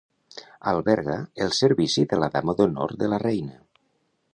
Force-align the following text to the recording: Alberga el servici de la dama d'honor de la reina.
Alberga 0.71 1.19
el 1.47 1.53
servici 1.59 2.07
de 2.15 2.21
la 2.25 2.33
dama 2.39 2.57
d'honor 2.61 2.97
de 3.05 3.13
la 3.15 3.23
reina. 3.31 3.59